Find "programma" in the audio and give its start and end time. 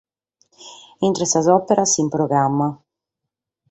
2.19-2.75